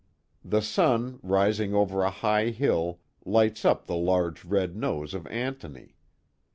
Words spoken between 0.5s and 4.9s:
sun, rising over a high hill, lights up the large red